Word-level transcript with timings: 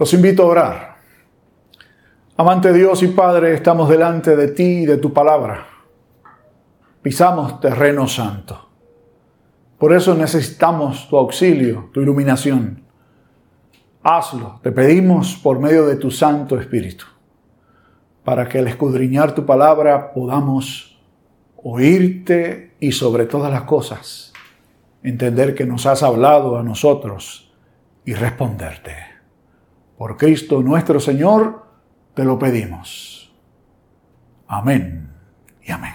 Los 0.00 0.14
invito 0.14 0.44
a 0.44 0.46
orar. 0.46 0.96
Amante 2.38 2.72
Dios 2.72 3.02
y 3.02 3.08
Padre, 3.08 3.52
estamos 3.52 3.86
delante 3.86 4.34
de 4.34 4.48
ti 4.48 4.62
y 4.62 4.86
de 4.86 4.96
tu 4.96 5.12
palabra. 5.12 5.66
Pisamos 7.02 7.60
terreno 7.60 8.08
santo. 8.08 8.70
Por 9.76 9.92
eso 9.92 10.14
necesitamos 10.14 11.06
tu 11.06 11.18
auxilio, 11.18 11.90
tu 11.92 12.00
iluminación. 12.00 12.82
Hazlo, 14.02 14.58
te 14.62 14.72
pedimos 14.72 15.36
por 15.36 15.58
medio 15.58 15.86
de 15.86 15.96
tu 15.96 16.10
Santo 16.10 16.58
Espíritu, 16.58 17.04
para 18.24 18.48
que 18.48 18.60
al 18.60 18.68
escudriñar 18.68 19.34
tu 19.34 19.44
palabra 19.44 20.14
podamos 20.14 20.98
oírte 21.62 22.74
y 22.80 22.92
sobre 22.92 23.26
todas 23.26 23.52
las 23.52 23.64
cosas 23.64 24.32
entender 25.02 25.54
que 25.54 25.66
nos 25.66 25.84
has 25.84 26.02
hablado 26.02 26.58
a 26.58 26.62
nosotros 26.62 27.52
y 28.06 28.14
responderte. 28.14 29.09
Por 30.00 30.16
Cristo 30.16 30.62
nuestro 30.62 30.98
Señor, 30.98 31.62
te 32.14 32.24
lo 32.24 32.38
pedimos. 32.38 33.30
Amén 34.48 35.10
y 35.62 35.70
amén. 35.70 35.92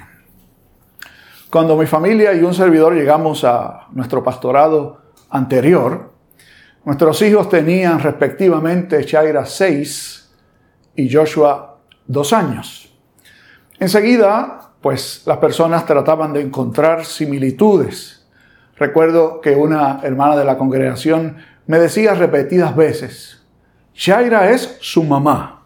Cuando 1.50 1.76
mi 1.76 1.88
familia 1.88 2.32
y 2.36 2.44
un 2.44 2.54
servidor 2.54 2.94
llegamos 2.94 3.44
a 3.44 3.88
nuestro 3.94 4.24
pastorado 4.24 5.02
anterior, 5.32 6.14
nuestros 6.84 7.20
hijos 7.24 7.50
tenían 7.50 8.00
respectivamente 8.00 9.02
Shaira 9.02 9.44
6 9.44 10.36
y 10.98 11.12
Joshua 11.12 11.80
2 12.06 12.34
años. 12.34 12.96
Enseguida, 13.80 14.70
pues 14.82 15.24
las 15.26 15.40
personas 15.40 15.84
trataban 15.88 16.32
de 16.32 16.42
encontrar 16.42 17.06
similitudes. 17.06 18.28
Recuerdo 18.78 19.42
que 19.42 19.56
una 19.56 20.02
hermana 20.04 20.36
de 20.36 20.46
la 20.46 20.60
congregación 20.60 21.38
me 21.66 21.80
decía 21.80 22.14
repetidas 22.14 22.76
veces, 22.76 23.45
Shaira 23.96 24.52
es 24.52 24.78
su 24.82 25.04
mamá. 25.04 25.64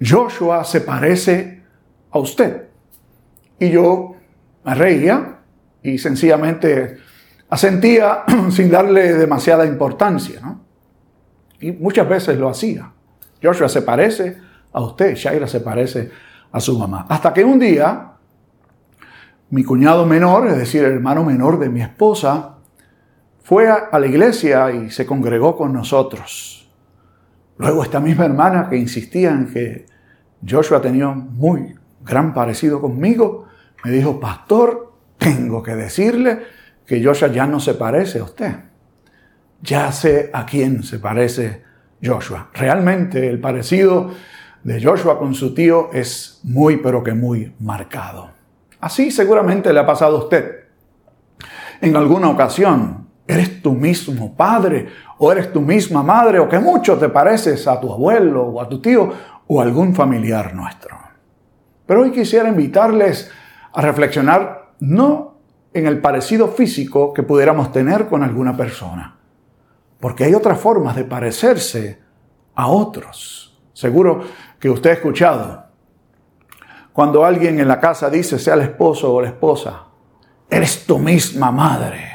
Joshua 0.00 0.64
se 0.64 0.80
parece 0.80 1.62
a 2.10 2.18
usted. 2.18 2.68
Y 3.58 3.70
yo 3.70 4.14
me 4.64 4.74
reía 4.74 5.38
y 5.82 5.98
sencillamente 5.98 6.98
asentía 7.50 8.24
sin 8.50 8.70
darle 8.70 9.14
demasiada 9.14 9.66
importancia. 9.66 10.40
Y 11.60 11.72
muchas 11.72 12.08
veces 12.08 12.38
lo 12.38 12.48
hacía. 12.48 12.92
Joshua 13.42 13.68
se 13.68 13.82
parece 13.82 14.38
a 14.72 14.80
usted, 14.80 15.14
Shaira 15.16 15.48
se 15.48 15.60
parece 15.60 16.10
a 16.52 16.60
su 16.60 16.78
mamá. 16.78 17.06
Hasta 17.08 17.32
que 17.32 17.44
un 17.44 17.58
día 17.58 18.12
mi 19.50 19.64
cuñado 19.64 20.06
menor, 20.06 20.46
es 20.46 20.56
decir, 20.56 20.84
el 20.84 20.92
hermano 20.92 21.24
menor 21.24 21.58
de 21.58 21.68
mi 21.68 21.82
esposa, 21.82 22.56
fue 23.42 23.68
a 23.68 23.98
la 23.98 24.06
iglesia 24.06 24.70
y 24.70 24.90
se 24.90 25.04
congregó 25.04 25.56
con 25.56 25.72
nosotros. 25.72 26.61
Luego 27.62 27.84
esta 27.84 28.00
misma 28.00 28.24
hermana 28.24 28.68
que 28.68 28.76
insistía 28.76 29.30
en 29.30 29.46
que 29.46 29.86
Joshua 30.44 30.82
tenía 30.82 31.06
muy 31.06 31.76
gran 32.04 32.34
parecido 32.34 32.80
conmigo, 32.80 33.46
me 33.84 33.92
dijo, 33.92 34.18
pastor, 34.18 34.94
tengo 35.16 35.62
que 35.62 35.76
decirle 35.76 36.40
que 36.84 37.04
Joshua 37.04 37.28
ya 37.28 37.46
no 37.46 37.60
se 37.60 37.74
parece 37.74 38.18
a 38.18 38.24
usted. 38.24 38.52
Ya 39.60 39.92
sé 39.92 40.30
a 40.32 40.44
quién 40.44 40.82
se 40.82 40.98
parece 40.98 41.62
Joshua. 42.02 42.50
Realmente 42.52 43.30
el 43.30 43.38
parecido 43.38 44.10
de 44.64 44.82
Joshua 44.82 45.16
con 45.16 45.32
su 45.32 45.54
tío 45.54 45.90
es 45.92 46.40
muy, 46.42 46.78
pero 46.78 47.04
que 47.04 47.14
muy 47.14 47.54
marcado. 47.60 48.32
Así 48.80 49.12
seguramente 49.12 49.72
le 49.72 49.78
ha 49.78 49.86
pasado 49.86 50.16
a 50.16 50.24
usted. 50.24 50.64
En 51.80 51.94
alguna 51.94 52.28
ocasión, 52.28 53.06
eres 53.32 53.62
tu 53.62 53.72
mismo 53.72 54.34
padre 54.34 54.88
o 55.18 55.32
eres 55.32 55.52
tu 55.52 55.60
misma 55.60 56.02
madre 56.02 56.38
o 56.38 56.48
que 56.48 56.58
mucho 56.58 56.98
te 56.98 57.08
pareces 57.08 57.66
a 57.66 57.80
tu 57.80 57.92
abuelo 57.92 58.42
o 58.42 58.60
a 58.60 58.68
tu 58.68 58.80
tío 58.80 59.12
o 59.46 59.60
a 59.60 59.64
algún 59.64 59.94
familiar 59.94 60.54
nuestro. 60.54 60.96
Pero 61.86 62.02
hoy 62.02 62.10
quisiera 62.10 62.48
invitarles 62.48 63.30
a 63.72 63.80
reflexionar 63.80 64.72
no 64.80 65.38
en 65.74 65.86
el 65.86 66.00
parecido 66.00 66.48
físico 66.48 67.12
que 67.12 67.22
pudiéramos 67.22 67.72
tener 67.72 68.08
con 68.08 68.22
alguna 68.22 68.56
persona, 68.56 69.16
porque 70.00 70.24
hay 70.24 70.34
otras 70.34 70.58
formas 70.58 70.96
de 70.96 71.04
parecerse 71.04 72.00
a 72.54 72.66
otros. 72.68 73.60
Seguro 73.72 74.22
que 74.58 74.70
usted 74.70 74.90
ha 74.90 74.94
escuchado 74.94 75.62
cuando 76.92 77.24
alguien 77.24 77.58
en 77.58 77.68
la 77.68 77.80
casa 77.80 78.10
dice, 78.10 78.38
sea 78.38 78.54
el 78.54 78.60
esposo 78.60 79.14
o 79.14 79.22
la 79.22 79.28
esposa, 79.28 79.86
eres 80.50 80.84
tu 80.84 80.98
misma 80.98 81.50
madre, 81.50 82.11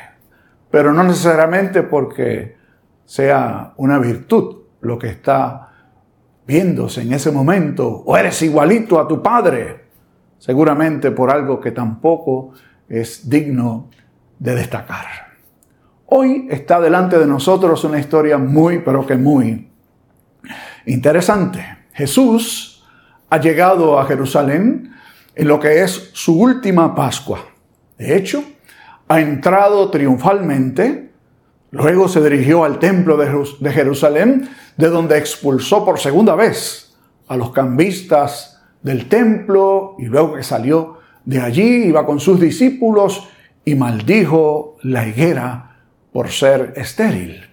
pero 0.78 0.94
no 0.94 1.04
necesariamente 1.04 1.82
porque 1.82 2.56
sea 3.04 3.74
una 3.78 3.98
virtud 3.98 4.58
lo 4.82 5.00
que 5.00 5.08
está 5.08 5.72
viéndose 6.46 7.02
en 7.02 7.14
ese 7.14 7.32
momento, 7.32 7.88
o 8.06 8.16
eres 8.16 8.40
igualito 8.44 9.00
a 9.00 9.08
tu 9.08 9.24
padre, 9.24 9.86
seguramente 10.38 11.10
por 11.10 11.32
algo 11.32 11.60
que 11.60 11.72
tampoco 11.72 12.52
es 12.88 13.28
digno 13.28 13.90
de 14.38 14.54
destacar. 14.54 15.08
Hoy 16.06 16.48
está 16.52 16.80
delante 16.80 17.18
de 17.18 17.26
nosotros 17.26 17.84
una 17.84 17.98
historia 17.98 18.38
muy, 18.38 18.78
pero 18.78 19.04
que 19.04 19.16
muy 19.16 19.72
interesante. 20.86 21.66
Jesús 21.92 22.86
ha 23.32 23.40
llegado 23.40 24.00
a 24.00 24.06
Jerusalén 24.06 24.94
en 25.34 25.48
lo 25.48 25.60
que 25.60 25.82
es 25.82 26.12
su 26.14 26.40
última 26.40 26.94
Pascua. 26.94 27.40
De 27.98 28.16
hecho, 28.16 28.44
ha 29.08 29.20
entrado 29.22 29.90
triunfalmente 29.90 31.08
Luego 31.72 32.08
se 32.08 32.28
dirigió 32.28 32.64
al 32.64 32.80
templo 32.80 33.18
de 33.18 33.72
Jerusalén, 33.72 34.50
de 34.78 34.90
donde 34.90 35.18
expulsó 35.18 35.84
por 35.84 36.00
segunda 36.00 36.36
vez 36.36 36.96
a 37.28 37.36
los 37.36 37.52
cambistas 37.52 38.62
del 38.82 39.10
templo 39.10 39.96
y 40.00 40.06
luego 40.06 40.36
que 40.36 40.44
salió 40.44 40.98
de 41.26 41.42
allí 41.42 41.88
iba 41.88 42.06
con 42.06 42.22
sus 42.22 42.40
discípulos 42.40 43.28
y 43.66 43.76
maldijo 43.76 44.78
la 44.84 45.06
higuera 45.06 45.76
por 46.14 46.30
ser 46.30 46.74
estéril. 46.78 47.46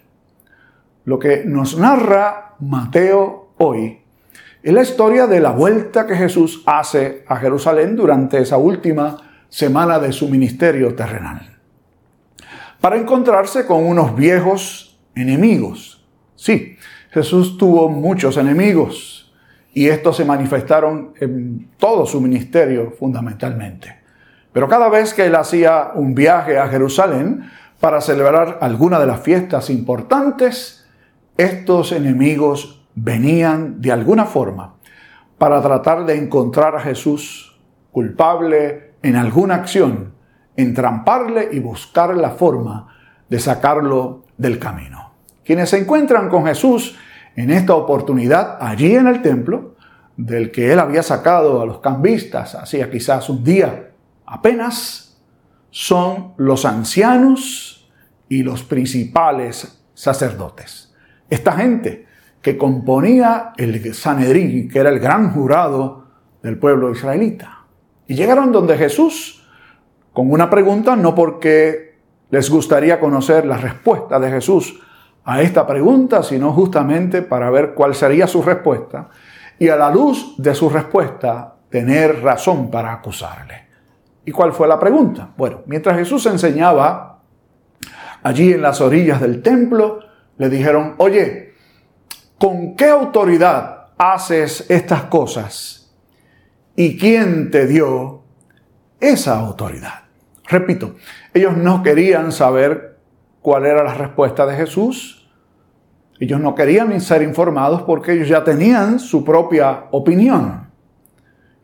Lo 1.06 1.19
que 1.19 1.44
nos 1.44 1.76
narra 1.76 2.54
Mateo 2.60 3.48
hoy 3.59 3.98
es 4.62 4.72
la 4.72 4.82
historia 4.82 5.26
de 5.26 5.41
la 5.41 5.50
vuelta 5.50 6.06
que 6.06 6.14
Jesús 6.14 6.62
hace 6.66 7.25
a 7.26 7.37
Jerusalén 7.37 7.97
durante 7.97 8.38
esa 8.41 8.59
última 8.59 9.16
semana 9.54 10.00
de 10.00 10.10
su 10.10 10.28
ministerio 10.28 10.97
terrenal 10.97 11.60
para 12.81 12.97
encontrarse 12.97 13.66
con 13.66 13.87
unos 13.87 14.16
viejos 14.16 14.98
enemigos. 15.15 16.04
Sí, 16.34 16.76
Jesús 17.10 17.56
tuvo 17.56 17.88
muchos 17.88 18.37
enemigos 18.37 19.32
y 19.72 19.87
estos 19.87 20.16
se 20.16 20.25
manifestaron 20.25 21.14
en 21.20 21.70
todo 21.78 22.04
su 22.04 22.20
ministerio 22.20 22.94
fundamentalmente. 22.98 23.97
Pero 24.53 24.69
cada 24.69 24.88
vez 24.88 25.14
que 25.14 25.26
él 25.26 25.37
hacía 25.37 25.93
un 25.94 26.16
viaje 26.16 26.59
a 26.59 26.66
Jerusalén 26.66 27.48
para 27.78 28.00
celebrar 28.00 28.59
alguna 28.60 28.98
de 28.98 29.06
las 29.06 29.20
fiestas 29.20 29.70
importantes, 29.70 30.84
estos 31.37 31.93
enemigos 31.93 32.84
venían 32.97 33.81
de 33.81 33.93
alguna 33.93 34.25
forma 34.25 34.75
para 35.38 35.62
tratar 35.62 36.06
de 36.06 36.16
encontrar 36.16 36.75
a 36.75 36.81
Jesús 36.81 37.56
culpable 37.93 38.83
en 39.04 39.16
alguna 39.16 39.56
acción 39.56 40.15
entramparle 40.56 41.50
y 41.53 41.60
buscar 41.60 42.16
la 42.16 42.31
forma 42.31 42.88
de 43.28 43.38
sacarlo 43.38 44.25
del 44.37 44.59
camino. 44.59 45.12
Quienes 45.44 45.70
se 45.70 45.78
encuentran 45.78 46.28
con 46.28 46.47
Jesús 46.47 46.97
en 47.37 47.50
esta 47.50 47.75
oportunidad 47.75 48.56
allí 48.60 48.94
en 48.94 49.06
el 49.06 49.20
templo, 49.20 49.75
del 50.16 50.50
que 50.50 50.72
él 50.72 50.78
había 50.78 51.03
sacado 51.03 51.60
a 51.60 51.66
los 51.66 51.81
cambistas 51.81 52.54
hacía 52.54 52.88
quizás 52.88 53.28
un 53.28 53.43
día 53.43 53.91
apenas, 54.25 55.19
son 55.70 56.34
los 56.37 56.64
ancianos 56.64 57.91
y 58.28 58.43
los 58.43 58.62
principales 58.62 59.82
sacerdotes. 59.93 60.94
Esta 61.28 61.53
gente 61.53 62.06
que 62.41 62.56
componía 62.56 63.52
el 63.56 63.93
Sanedrín, 63.93 64.69
que 64.69 64.78
era 64.78 64.90
el 64.90 65.00
gran 65.00 65.32
jurado 65.32 66.06
del 66.43 66.58
pueblo 66.58 66.93
israelita. 66.93 67.53
Y 68.06 68.14
llegaron 68.14 68.52
donde 68.52 68.76
Jesús 68.76 69.46
con 70.12 70.30
una 70.30 70.48
pregunta, 70.48 70.94
no 70.96 71.14
porque 71.14 71.98
les 72.30 72.50
gustaría 72.50 73.00
conocer 73.00 73.46
la 73.46 73.56
respuesta 73.56 74.18
de 74.18 74.30
Jesús 74.30 74.80
a 75.24 75.40
esta 75.40 75.66
pregunta, 75.66 76.22
sino 76.22 76.52
justamente 76.52 77.22
para 77.22 77.50
ver 77.50 77.74
cuál 77.74 77.94
sería 77.94 78.26
su 78.26 78.42
respuesta 78.42 79.08
y 79.58 79.68
a 79.68 79.76
la 79.76 79.90
luz 79.90 80.34
de 80.36 80.54
su 80.54 80.68
respuesta 80.68 81.56
tener 81.68 82.22
razón 82.22 82.70
para 82.70 82.92
acusarle. 82.92 83.64
¿Y 84.24 84.32
cuál 84.32 84.52
fue 84.52 84.68
la 84.68 84.78
pregunta? 84.78 85.30
Bueno, 85.36 85.62
mientras 85.66 85.96
Jesús 85.96 86.26
enseñaba 86.26 87.20
allí 88.22 88.52
en 88.52 88.62
las 88.62 88.80
orillas 88.80 89.20
del 89.20 89.42
templo, 89.42 90.00
le 90.38 90.48
dijeron, 90.48 90.94
oye, 90.98 91.54
¿con 92.38 92.74
qué 92.74 92.88
autoridad 92.88 93.88
haces 93.98 94.66
estas 94.70 95.04
cosas? 95.04 95.83
¿Y 96.76 96.99
quién 96.99 97.50
te 97.50 97.67
dio 97.67 98.23
esa 98.99 99.38
autoridad? 99.38 100.05
Repito, 100.49 100.97
ellos 101.32 101.56
no 101.56 101.82
querían 101.82 102.32
saber 102.32 102.99
cuál 103.41 103.67
era 103.67 103.85
la 103.85 103.94
respuesta 103.94 104.47
de 104.47 104.56
Jesús, 104.56 105.21
Ellos 106.21 106.41
no 106.41 106.55
querían 106.55 107.00
ser 107.00 107.23
informados 107.23 107.82
porque 107.82 108.12
ellos 108.12 108.29
ya 108.29 108.44
tenían 108.44 109.00
su 109.00 109.25
propia 109.25 109.87
opinión. 109.91 110.69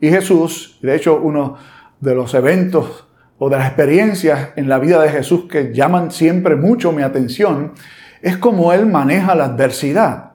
Y 0.01 0.09
Jesús, 0.09 0.77
de 0.81 0.95
hecho 0.95 1.21
uno 1.21 1.55
de 2.01 2.13
los 2.13 2.33
eventos 2.33 3.07
o 3.37 3.49
de 3.49 3.57
las 3.57 3.67
experiencias 3.67 4.49
en 4.57 4.67
la 4.67 4.77
vida 4.77 5.01
de 5.01 5.09
Jesús 5.09 5.45
que 5.49 5.73
llaman 5.73 6.11
siempre 6.11 6.57
mucho 6.57 6.91
mi 6.91 7.01
atención, 7.01 7.73
es 8.21 8.37
cómo 8.37 8.73
Él 8.73 8.87
maneja 8.87 9.35
la 9.35 9.45
adversidad, 9.45 10.33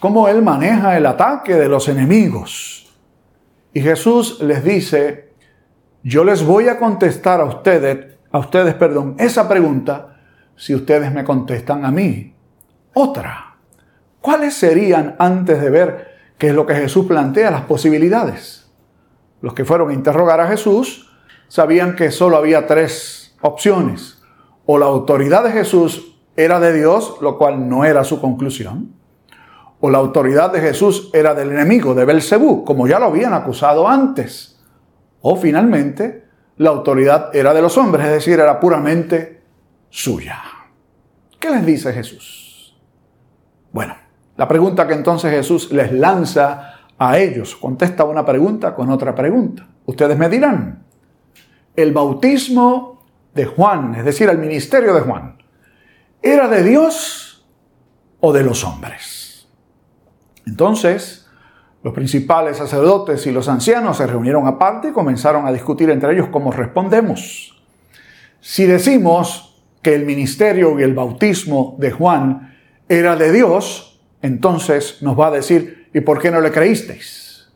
cómo 0.00 0.28
Él 0.28 0.42
maneja 0.42 0.96
el 0.96 1.06
ataque 1.06 1.54
de 1.54 1.68
los 1.68 1.88
enemigos. 1.88 2.83
Y 3.74 3.80
Jesús 3.80 4.40
les 4.40 4.64
dice, 4.64 5.32
yo 6.04 6.24
les 6.24 6.44
voy 6.44 6.68
a 6.68 6.78
contestar 6.78 7.40
a 7.40 7.44
ustedes, 7.44 8.16
a 8.30 8.38
ustedes, 8.38 8.74
perdón, 8.74 9.16
esa 9.18 9.48
pregunta 9.48 10.20
si 10.54 10.76
ustedes 10.76 11.12
me 11.12 11.24
contestan 11.24 11.84
a 11.84 11.90
mí. 11.90 12.36
Otra, 12.94 13.56
¿cuáles 14.20 14.54
serían 14.54 15.16
antes 15.18 15.60
de 15.60 15.70
ver 15.70 16.08
qué 16.38 16.48
es 16.48 16.54
lo 16.54 16.64
que 16.66 16.76
Jesús 16.76 17.06
plantea, 17.06 17.50
las 17.50 17.62
posibilidades? 17.62 18.70
Los 19.40 19.54
que 19.54 19.64
fueron 19.64 19.90
a 19.90 19.94
interrogar 19.94 20.40
a 20.40 20.46
Jesús 20.46 21.10
sabían 21.48 21.96
que 21.96 22.12
solo 22.12 22.36
había 22.36 22.68
tres 22.68 23.36
opciones. 23.40 24.22
O 24.66 24.78
la 24.78 24.86
autoridad 24.86 25.42
de 25.42 25.50
Jesús 25.50 26.16
era 26.36 26.60
de 26.60 26.72
Dios, 26.72 27.16
lo 27.20 27.38
cual 27.38 27.68
no 27.68 27.84
era 27.84 28.04
su 28.04 28.20
conclusión. 28.20 28.93
O 29.80 29.90
la 29.90 29.98
autoridad 29.98 30.52
de 30.52 30.60
Jesús 30.60 31.10
era 31.12 31.34
del 31.34 31.52
enemigo, 31.52 31.94
de 31.94 32.04
Belcebú, 32.04 32.64
como 32.64 32.86
ya 32.86 32.98
lo 32.98 33.06
habían 33.06 33.34
acusado 33.34 33.88
antes. 33.88 34.60
O 35.20 35.36
finalmente, 35.36 36.24
la 36.56 36.70
autoridad 36.70 37.34
era 37.34 37.52
de 37.52 37.62
los 37.62 37.76
hombres, 37.76 38.06
es 38.06 38.12
decir, 38.12 38.38
era 38.38 38.60
puramente 38.60 39.42
suya. 39.90 40.40
¿Qué 41.38 41.50
les 41.50 41.66
dice 41.66 41.92
Jesús? 41.92 42.76
Bueno, 43.72 43.96
la 44.36 44.48
pregunta 44.48 44.86
que 44.86 44.94
entonces 44.94 45.30
Jesús 45.30 45.70
les 45.72 45.92
lanza 45.92 46.74
a 46.98 47.18
ellos, 47.18 47.56
contesta 47.56 48.04
una 48.04 48.24
pregunta 48.24 48.74
con 48.74 48.90
otra 48.90 49.14
pregunta. 49.14 49.66
Ustedes 49.86 50.16
me 50.16 50.28
dirán, 50.28 50.84
el 51.76 51.92
bautismo 51.92 53.04
de 53.34 53.46
Juan, 53.46 53.94
es 53.96 54.04
decir, 54.04 54.28
el 54.28 54.38
ministerio 54.38 54.94
de 54.94 55.00
Juan, 55.00 55.36
¿era 56.22 56.48
de 56.48 56.62
Dios 56.62 57.44
o 58.20 58.32
de 58.32 58.44
los 58.44 58.64
hombres? 58.64 59.23
Entonces, 60.46 61.28
los 61.82 61.92
principales 61.92 62.56
sacerdotes 62.56 63.26
y 63.26 63.32
los 63.32 63.48
ancianos 63.48 63.98
se 63.98 64.06
reunieron 64.06 64.46
aparte 64.46 64.88
y 64.88 64.92
comenzaron 64.92 65.46
a 65.46 65.52
discutir 65.52 65.90
entre 65.90 66.14
ellos 66.14 66.28
cómo 66.30 66.50
respondemos. 66.50 67.62
Si 68.40 68.64
decimos 68.64 69.62
que 69.82 69.94
el 69.94 70.06
ministerio 70.06 70.78
y 70.80 70.82
el 70.82 70.94
bautismo 70.94 71.76
de 71.78 71.90
Juan 71.90 72.56
era 72.88 73.16
de 73.16 73.32
Dios, 73.32 74.00
entonces 74.22 75.02
nos 75.02 75.18
va 75.18 75.26
a 75.26 75.30
decir, 75.30 75.90
¿y 75.92 76.00
por 76.00 76.20
qué 76.20 76.30
no 76.30 76.40
le 76.40 76.50
creísteis? 76.50 77.52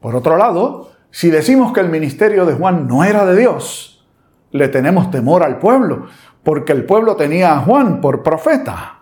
Por 0.00 0.16
otro 0.16 0.36
lado, 0.36 0.90
si 1.10 1.30
decimos 1.30 1.72
que 1.72 1.80
el 1.80 1.88
ministerio 1.88 2.44
de 2.44 2.54
Juan 2.54 2.88
no 2.88 3.04
era 3.04 3.24
de 3.24 3.36
Dios, 3.36 4.04
le 4.50 4.68
tenemos 4.68 5.10
temor 5.10 5.42
al 5.42 5.58
pueblo, 5.58 6.06
porque 6.42 6.72
el 6.72 6.84
pueblo 6.84 7.16
tenía 7.16 7.54
a 7.54 7.60
Juan 7.60 8.00
por 8.00 8.22
profeta. 8.22 8.97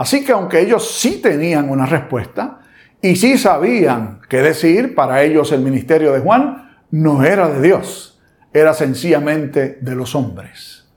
Así 0.00 0.24
que 0.24 0.32
aunque 0.32 0.60
ellos 0.60 0.92
sí 0.98 1.20
tenían 1.20 1.68
una 1.68 1.84
respuesta 1.84 2.60
y 3.02 3.16
sí 3.16 3.36
sabían 3.36 4.22
qué 4.30 4.40
decir, 4.40 4.94
para 4.94 5.22
ellos 5.22 5.52
el 5.52 5.60
ministerio 5.60 6.14
de 6.14 6.20
Juan 6.20 6.70
no 6.90 7.22
era 7.22 7.50
de 7.50 7.60
Dios, 7.60 8.18
era 8.50 8.72
sencillamente 8.72 9.76
de 9.82 9.94
los 9.94 10.14
hombres. 10.14 10.90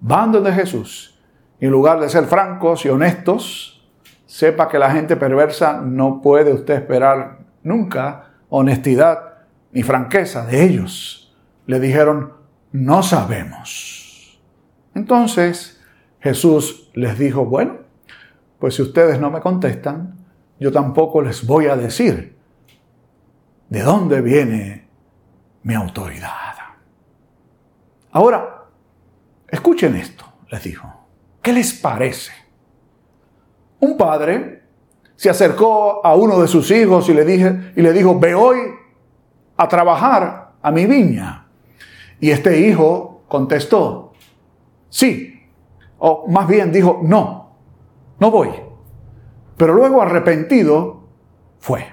Van 0.00 0.32
de 0.32 0.50
Jesús. 0.52 1.20
En 1.60 1.70
lugar 1.70 2.00
de 2.00 2.08
ser 2.08 2.24
francos 2.24 2.86
y 2.86 2.88
honestos, 2.88 3.86
sepa 4.24 4.70
que 4.70 4.78
la 4.78 4.90
gente 4.90 5.16
perversa 5.16 5.82
no 5.82 6.22
puede 6.22 6.54
usted 6.54 6.76
esperar 6.76 7.40
nunca 7.62 8.30
honestidad 8.48 9.34
ni 9.72 9.82
franqueza 9.82 10.46
de 10.46 10.64
ellos. 10.64 11.36
Le 11.66 11.78
dijeron, 11.78 12.32
no 12.72 13.02
sabemos. 13.02 14.40
Entonces 14.94 15.78
Jesús 16.20 16.90
les 16.94 17.18
dijo, 17.18 17.44
bueno, 17.44 17.84
pues 18.58 18.74
si 18.74 18.82
ustedes 18.82 19.20
no 19.20 19.30
me 19.30 19.40
contestan, 19.40 20.16
yo 20.58 20.72
tampoco 20.72 21.22
les 21.22 21.46
voy 21.46 21.66
a 21.66 21.76
decir 21.76 22.36
de 23.68 23.82
dónde 23.82 24.20
viene 24.20 24.88
mi 25.62 25.74
autoridad. 25.74 26.54
Ahora, 28.12 28.64
escuchen 29.48 29.96
esto, 29.96 30.24
les 30.50 30.62
dijo. 30.62 30.88
¿Qué 31.42 31.52
les 31.52 31.74
parece? 31.74 32.32
Un 33.80 33.96
padre 33.96 34.62
se 35.16 35.28
acercó 35.28 36.04
a 36.04 36.14
uno 36.14 36.40
de 36.40 36.48
sus 36.48 36.70
hijos 36.70 37.08
y 37.08 37.14
le, 37.14 37.24
dije, 37.24 37.72
y 37.76 37.82
le 37.82 37.92
dijo, 37.92 38.18
ve 38.18 38.34
hoy 38.34 38.58
a 39.56 39.68
trabajar 39.68 40.52
a 40.62 40.70
mi 40.70 40.86
viña. 40.86 41.46
Y 42.20 42.30
este 42.30 42.60
hijo 42.60 43.22
contestó, 43.28 44.12
sí, 44.88 45.42
o 45.98 46.26
más 46.28 46.46
bien 46.48 46.72
dijo, 46.72 47.00
no, 47.02 47.45
no 48.18 48.30
voy. 48.30 48.50
Pero 49.56 49.74
luego 49.74 50.02
arrepentido 50.02 51.04
fue. 51.58 51.86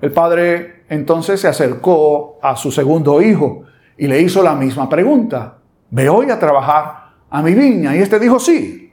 El 0.00 0.12
padre 0.12 0.84
entonces 0.88 1.40
se 1.40 1.48
acercó 1.48 2.38
a 2.42 2.56
su 2.56 2.70
segundo 2.70 3.22
hijo 3.22 3.62
y 3.96 4.06
le 4.06 4.20
hizo 4.20 4.42
la 4.42 4.54
misma 4.54 4.88
pregunta. 4.88 5.58
¿Ve 5.90 6.08
hoy 6.08 6.30
a 6.30 6.38
trabajar 6.38 7.12
a 7.30 7.42
mi 7.42 7.54
viña? 7.54 7.94
Y 7.94 8.00
este 8.00 8.18
dijo 8.18 8.38
sí, 8.38 8.92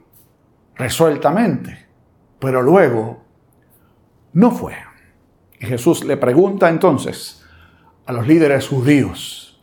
resueltamente. 0.76 1.88
Pero 2.40 2.62
luego 2.62 3.22
no 4.34 4.52
fue. 4.52 4.76
Y 5.60 5.66
Jesús 5.66 6.04
le 6.06 6.18
pregunta 6.18 6.70
entonces, 6.70 7.44
a 8.06 8.14
los 8.14 8.28
líderes 8.28 8.68
judíos, 8.68 9.62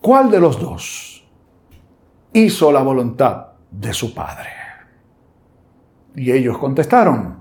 ¿cuál 0.00 0.30
de 0.30 0.40
los 0.40 0.60
dos 0.60 1.28
hizo 2.32 2.70
la 2.70 2.82
voluntad 2.82 3.48
de 3.70 3.92
su 3.92 4.14
Padre? 4.14 4.57
Y 6.14 6.32
ellos 6.32 6.58
contestaron, 6.58 7.38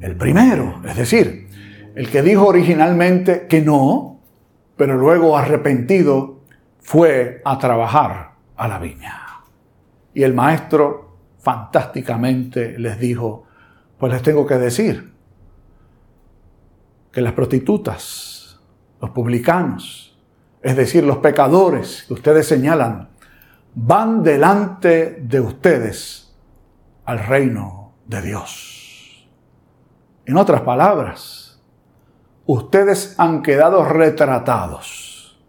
el 0.00 0.16
primero, 0.16 0.80
es 0.86 0.96
decir, 0.96 1.48
el 1.94 2.10
que 2.10 2.22
dijo 2.22 2.46
originalmente 2.46 3.46
que 3.46 3.60
no, 3.60 4.20
pero 4.76 4.96
luego 4.96 5.36
arrepentido 5.36 6.40
fue 6.78 7.42
a 7.44 7.58
trabajar 7.58 8.32
a 8.56 8.68
la 8.68 8.78
viña. 8.78 9.20
Y 10.14 10.22
el 10.22 10.34
maestro 10.34 11.18
fantásticamente 11.38 12.78
les 12.78 12.98
dijo, 12.98 13.44
pues 13.98 14.12
les 14.12 14.22
tengo 14.22 14.46
que 14.46 14.54
decir, 14.54 15.12
que 17.12 17.20
las 17.20 17.32
prostitutas, 17.32 18.60
los 19.00 19.10
publicanos, 19.10 20.18
es 20.62 20.76
decir, 20.76 21.04
los 21.04 21.18
pecadores 21.18 22.04
que 22.06 22.14
ustedes 22.14 22.46
señalan, 22.46 23.08
van 23.74 24.22
delante 24.22 25.20
de 25.22 25.40
ustedes 25.40 26.29
al 27.10 27.18
reino 27.18 27.94
de 28.06 28.22
Dios. 28.22 29.28
En 30.26 30.36
otras 30.36 30.60
palabras, 30.60 31.60
ustedes 32.46 33.16
han 33.18 33.42
quedado 33.42 33.84
retratados. 33.84 35.42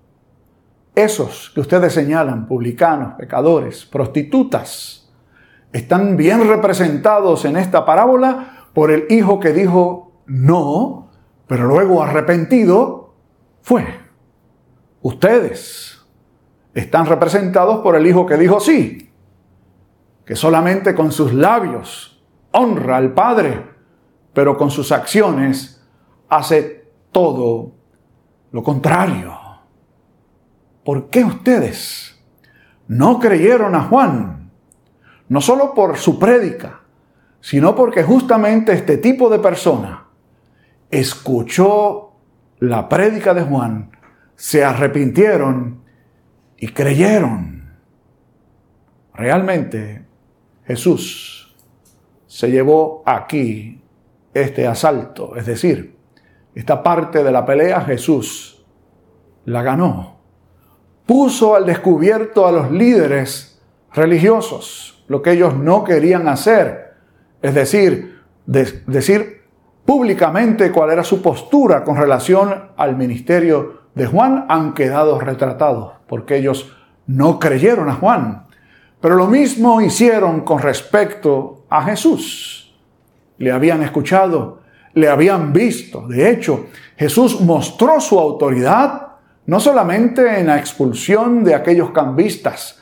Esos 0.95 1.51
que 1.53 1.61
ustedes 1.61 1.93
señalan, 1.93 2.47
publicanos, 2.47 3.13
pecadores, 3.13 3.85
prostitutas, 3.85 5.13
están 5.71 6.17
bien 6.17 6.47
representados 6.47 7.45
en 7.45 7.57
esta 7.57 7.85
parábola 7.85 8.67
por 8.73 8.89
el 8.89 9.05
hijo 9.09 9.39
que 9.39 9.53
dijo 9.53 10.23
no 10.25 11.01
pero 11.45 11.65
luego 11.65 12.01
arrepentido 12.01 13.13
fue. 13.61 13.85
Ustedes 15.01 16.01
están 16.73 17.05
representados 17.05 17.81
por 17.81 17.97
el 17.97 18.07
Hijo 18.07 18.25
que 18.25 18.37
dijo 18.37 18.61
sí, 18.61 19.10
que 20.25 20.35
solamente 20.35 20.93
con 20.95 21.11
sus 21.11 21.33
labios 21.33 22.23
honra 22.51 22.97
al 22.97 23.13
Padre, 23.13 23.65
pero 24.33 24.57
con 24.57 24.71
sus 24.71 24.91
acciones 24.91 25.83
hace 26.29 26.89
todo 27.11 27.73
lo 28.51 28.63
contrario. 28.63 29.37
¿Por 30.83 31.09
qué 31.09 31.23
ustedes 31.23 32.19
no 32.87 33.19
creyeron 33.19 33.75
a 33.75 33.83
Juan? 33.83 34.51
No 35.29 35.41
solo 35.41 35.73
por 35.73 35.97
su 35.97 36.19
prédica, 36.19 36.81
sino 37.39 37.75
porque 37.75 38.03
justamente 38.03 38.73
este 38.73 38.97
tipo 38.97 39.29
de 39.29 39.39
persona 39.39 40.07
escuchó 40.89 42.13
la 42.59 42.89
prédica 42.89 43.33
de 43.33 43.43
Juan, 43.43 43.91
se 44.35 44.63
arrepintieron 44.63 45.83
y 46.57 46.67
creyeron. 46.69 47.71
Realmente 49.13 50.05
Jesús 50.65 51.55
se 52.27 52.49
llevó 52.49 53.03
aquí 53.05 53.83
este 54.33 54.67
asalto, 54.67 55.35
es 55.35 55.45
decir, 55.45 55.97
esta 56.55 56.81
parte 56.83 57.23
de 57.23 57.31
la 57.31 57.45
pelea 57.45 57.81
Jesús 57.81 58.65
la 59.45 59.61
ganó. 59.63 60.19
Puso 61.05 61.55
al 61.55 61.65
descubierto 61.65 62.47
a 62.47 62.51
los 62.51 62.71
líderes 62.71 63.61
religiosos, 63.93 65.03
lo 65.07 65.21
que 65.21 65.31
ellos 65.31 65.55
no 65.55 65.83
querían 65.83 66.27
hacer, 66.27 66.93
es 67.41 67.53
decir, 67.53 68.21
decir 68.45 69.41
públicamente 69.85 70.71
cuál 70.71 70.91
era 70.91 71.03
su 71.03 71.21
postura 71.21 71.83
con 71.83 71.97
relación 71.97 72.71
al 72.77 72.95
ministerio 72.95 73.81
de 73.95 74.05
Juan, 74.05 74.45
han 74.47 74.73
quedado 74.73 75.19
retratados, 75.19 75.93
porque 76.07 76.37
ellos 76.37 76.71
no 77.07 77.39
creyeron 77.39 77.89
a 77.89 77.95
Juan. 77.95 78.47
Pero 79.01 79.15
lo 79.15 79.27
mismo 79.27 79.81
hicieron 79.81 80.41
con 80.41 80.59
respecto 80.59 81.65
a 81.69 81.83
Jesús. 81.83 82.73
Le 83.39 83.51
habían 83.51 83.81
escuchado, 83.81 84.61
le 84.93 85.09
habían 85.09 85.51
visto. 85.51 86.07
De 86.07 86.29
hecho, 86.29 86.67
Jesús 86.95 87.41
mostró 87.41 87.99
su 87.99 88.19
autoridad 88.19 89.07
no 89.47 89.59
solamente 89.59 90.39
en 90.39 90.47
la 90.47 90.59
expulsión 90.59 91.43
de 91.43 91.55
aquellos 91.55 91.89
cambistas 91.89 92.79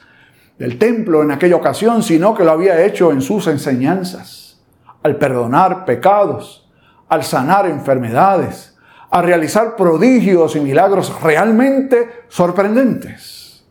del 0.58 0.78
templo 0.78 1.24
en 1.24 1.32
aquella 1.32 1.56
ocasión, 1.56 2.04
sino 2.04 2.36
que 2.36 2.44
lo 2.44 2.52
había 2.52 2.84
hecho 2.86 3.14
en 3.14 3.22
sus 3.22 3.48
enseñanzas, 3.48 4.62
al 5.02 5.16
perdonar 5.16 5.86
pecados, 5.86 6.70
al 7.08 7.24
sanar 7.24 7.66
enfermedades, 7.66 8.78
a 9.10 9.22
realizar 9.22 9.78
prodigios 9.78 10.58
y 10.58 10.60
milagros 10.60 11.22
realmente 11.24 12.26
sorprendentes. 12.28 13.66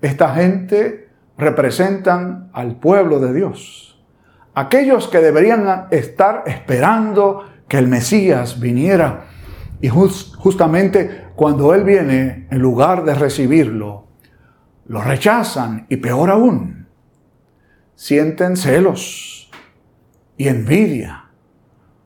Esta 0.00 0.34
gente 0.34 1.10
representan 1.36 2.50
al 2.52 2.76
pueblo 2.76 3.18
de 3.20 3.32
Dios, 3.32 4.02
aquellos 4.54 5.08
que 5.08 5.18
deberían 5.18 5.86
estar 5.90 6.44
esperando 6.46 7.44
que 7.68 7.78
el 7.78 7.88
Mesías 7.88 8.60
viniera. 8.60 9.26
Y 9.80 9.88
justamente 9.88 11.28
cuando 11.34 11.74
Él 11.74 11.84
viene, 11.84 12.46
en 12.50 12.58
lugar 12.58 13.04
de 13.04 13.14
recibirlo, 13.14 14.06
lo 14.86 15.02
rechazan 15.02 15.86
y 15.88 15.96
peor 15.96 16.30
aún, 16.30 16.86
sienten 17.94 18.56
celos 18.56 19.50
y 20.36 20.48
envidia 20.48 21.24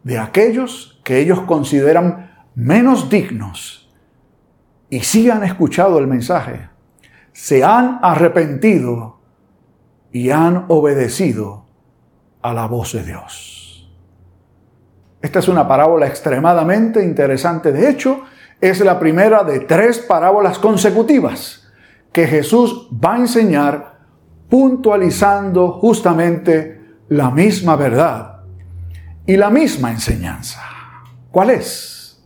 de 0.03 0.19
aquellos 0.19 1.01
que 1.05 1.19
ellos 1.19 1.41
consideran 1.43 2.45
menos 2.55 3.09
dignos 3.09 3.79
y 4.91 5.01
sí 5.01 5.31
han 5.31 5.45
escuchado 5.45 5.99
el 5.99 6.07
mensaje, 6.07 6.69
se 7.33 7.63
han 7.63 7.99
arrepentido 8.03 9.18
y 10.13 10.31
han 10.31 10.65
obedecido 10.69 11.65
a 12.43 12.53
la 12.53 12.67
voz 12.67 12.93
de 12.93 13.05
Dios. 13.05 13.89
Esta 15.21 15.41
es 15.41 15.49
una 15.49 15.67
parábola 15.67 16.07
extremadamente 16.07 17.03
interesante. 17.03 17.73
De 17.73 17.91
hecho, 17.91 18.23
es 18.61 18.81
la 18.81 18.99
primera 18.99 19.45
de 19.45 19.61
tres 19.61 19.99
parábolas 19.99 20.59
consecutivas 20.59 21.69
que 22.13 22.27
Jesús 22.27 22.89
va 22.93 23.15
a 23.15 23.19
enseñar 23.19 23.99
puntualizando 24.49 25.73
justamente 25.73 26.81
la 27.09 27.31
misma 27.31 27.77
verdad 27.77 28.41
y 29.27 29.37
la 29.37 29.51
misma 29.51 29.91
enseñanza. 29.91 30.61
¿Cuál 31.31 31.51
es? 31.51 32.21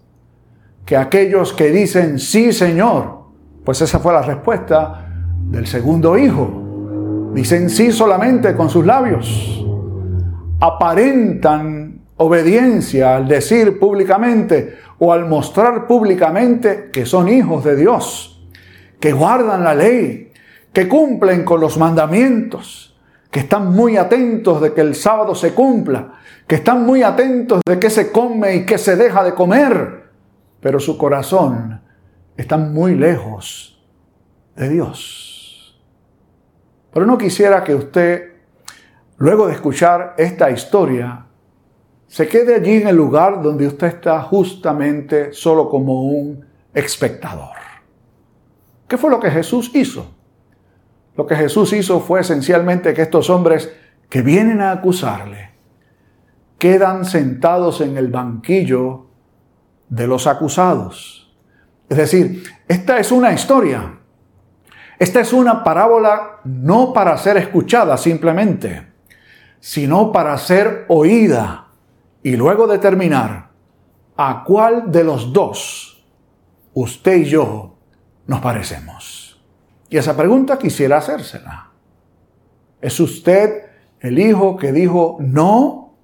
Que 0.85 0.97
aquellos 0.97 1.53
que 1.53 1.71
dicen 1.71 2.19
sí 2.19 2.53
Señor, 2.53 3.23
pues 3.65 3.81
esa 3.81 3.99
fue 3.99 4.13
la 4.13 4.23
respuesta 4.23 5.09
del 5.49 5.67
segundo 5.67 6.17
hijo, 6.17 6.62
dicen 7.33 7.71
sí 7.71 7.93
solamente 7.93 8.55
con 8.55 8.69
sus 8.69 8.85
labios, 8.85 9.65
aparentan 10.61 12.03
obediencia 12.17 13.17
al 13.17 13.27
decir 13.27 13.79
públicamente 13.79 14.79
o 14.99 15.13
al 15.13 15.27
mostrar 15.27 15.87
públicamente 15.87 16.91
que 16.93 17.07
son 17.07 17.29
hijos 17.29 17.65
de 17.65 17.77
Dios, 17.77 18.47
que 19.01 19.13
guardan 19.13 19.65
la 19.65 19.75
ley, 19.75 20.31
que 20.73 20.89
cumplen 20.89 21.45
con 21.45 21.61
los 21.61 21.79
mandamientos, 21.79 22.97
que 23.31 23.41
están 23.41 23.73
muy 23.73 23.97
atentos 23.97 24.61
de 24.61 24.73
que 24.73 24.83
el 24.83 24.95
sábado 24.95 25.35
se 25.35 25.53
cumpla, 25.53 26.13
que 26.47 26.57
están 26.57 26.85
muy 26.85 27.03
atentos 27.03 27.61
de 27.67 27.79
qué 27.79 27.91
se 27.91 28.13
come 28.13 28.57
y 28.57 28.67
qué 28.67 28.79
se 28.79 28.95
deja 28.95 29.25
de 29.25 29.35
comer, 29.35 30.11
pero 30.61 30.79
su 30.79 30.97
corazón 30.99 31.81
está 32.37 32.57
muy 32.57 32.95
lejos 32.95 33.83
de 34.55 34.69
Dios. 34.69 35.32
Pero 36.93 37.07
no 37.07 37.17
quisiera 37.17 37.65
que 37.65 37.75
usted, 37.75 38.33
luego 39.17 39.47
de 39.47 39.55
escuchar 39.55 40.15
esta 40.19 40.51
historia, 40.51 41.27
se 42.07 42.29
quede 42.29 42.57
allí 42.57 42.75
en 42.75 42.89
el 42.89 42.97
lugar 42.97 43.43
donde 43.43 43.67
usted 43.67 43.87
está 43.87 44.21
justamente 44.23 45.33
solo 45.33 45.69
como 45.69 46.03
un 46.03 46.45
espectador. 46.75 47.57
¿Qué 48.87 48.99
fue 48.99 49.11
lo 49.11 49.19
que 49.19 49.31
Jesús 49.31 49.71
hizo? 49.75 50.15
Lo 51.17 51.27
que 51.27 51.37
Jesús 51.37 51.73
hizo 51.73 52.01
fue 52.01 52.21
esencialmente 52.21 52.93
que 52.93 53.03
estos 53.03 53.31
hombres 53.31 53.73
que 54.11 54.21
vienen 54.21 54.61
a 54.61 54.73
acusarle 54.73 55.53
quedan 56.59 57.07
sentados 57.07 57.81
en 57.81 57.97
el 57.97 58.09
banquillo 58.09 59.07
de 59.89 60.07
los 60.07 60.27
acusados. 60.27 61.35
Es 61.89 61.97
decir, 61.97 62.45
esta 62.69 62.99
es 62.99 63.11
una 63.11 63.33
historia. 63.33 63.99
Esta 65.03 65.19
es 65.19 65.33
una 65.33 65.65
parábola 65.65 66.39
no 66.45 66.93
para 66.93 67.19
ser 67.19 67.37
escuchada 67.37 67.97
simplemente, 67.97 68.87
sino 69.59 70.13
para 70.13 70.39
ser 70.39 70.85
oída 70.87 71.71
y 72.23 72.37
luego 72.37 72.69
determinar 72.69 73.49
a 74.17 74.45
cuál 74.45 74.93
de 74.93 75.03
los 75.03 75.33
dos 75.33 76.07
usted 76.73 77.17
y 77.17 77.25
yo 77.25 77.75
nos 78.29 78.41
parecemos. 78.41 79.43
Y 79.91 79.97
esa 79.97 80.17
pregunta 80.17 80.57
quisiera 80.57 80.99
hacérsela. 80.99 81.73
¿Es 82.81 83.01
usted 83.01 83.71
el 83.99 84.21
hijo 84.21 84.57
que 84.57 84.71
dijo 84.71 85.17
no, 85.19 85.97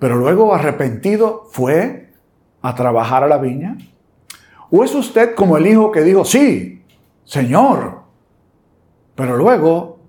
pero 0.00 0.16
luego 0.16 0.52
arrepentido 0.52 1.46
fue 1.52 2.12
a 2.60 2.74
trabajar 2.74 3.22
a 3.22 3.28
la 3.28 3.38
viña? 3.38 3.78
¿O 4.72 4.82
es 4.82 4.92
usted 4.96 5.36
como 5.36 5.56
el 5.56 5.68
hijo 5.68 5.92
que 5.92 6.00
dijo 6.00 6.24
sí, 6.24 6.83
Señor, 7.24 8.02
pero 9.14 9.36
luego 9.36 10.00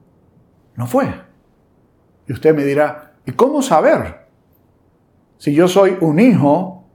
no 0.76 0.88
fue? 0.88 1.08
Y 2.28 2.34
usted 2.34 2.56
me 2.56 2.64
dirá, 2.64 3.14
¿y 3.26 3.32
cómo 3.32 3.62
saber? 3.62 4.26
si 5.38 5.54
yo 5.54 5.68
soy 5.68 5.98
un 6.02 6.20
hijo 6.20 6.86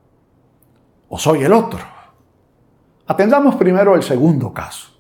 o 1.08 1.18
soy 1.18 1.42
el 1.44 1.52
otro. 1.52 1.80
Atendamos 3.06 3.56
primero 3.56 3.94
el 3.94 4.02
segundo 4.02 4.52
caso, 4.52 4.92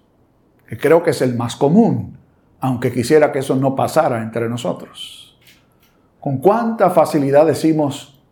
que 0.68 0.76
creo 0.76 1.02
que 1.02 1.10
es 1.10 1.22
el 1.22 1.36
más 1.36 1.56
común, 1.56 2.18
aunque 2.60 2.92
quisiera 2.92 3.32
que 3.32 3.38
eso 3.40 3.56
no 3.56 3.74
pasara 3.74 4.22
entre 4.22 4.48
nosotros. 4.48 5.38
Con 6.18 6.38
cuánta 6.38 6.90
facilidad 6.90 7.46
decimos, 7.46 8.22